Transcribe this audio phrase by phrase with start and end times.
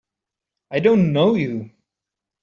[0.71, 1.69] I don't know you!